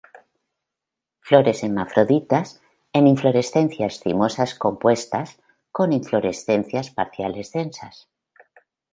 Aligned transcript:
Flores 1.19 1.61
hermafroditas, 1.63 2.59
en 2.91 3.05
inflorescencias 3.05 3.99
cimosas 3.99 4.55
compuestas, 4.55 5.37
con 5.71 5.93
inflorescencias 5.93 6.89
parciales 6.89 7.51
densas. 7.51 8.09